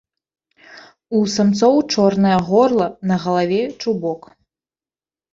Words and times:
У 1.17 1.19
самцоў 1.33 1.75
чорнае 1.95 2.37
горла, 2.47 2.87
на 3.11 3.15
галаве 3.27 3.61
чубок. 3.83 4.21